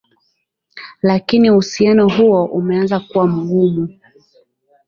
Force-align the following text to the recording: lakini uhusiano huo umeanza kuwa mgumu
lakini 1.01 1.49
uhusiano 1.51 2.09
huo 2.09 2.45
umeanza 2.45 2.99
kuwa 2.99 3.27
mgumu 3.27 3.99